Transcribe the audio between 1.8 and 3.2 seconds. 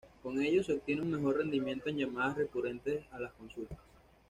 en llamadas recurrentes a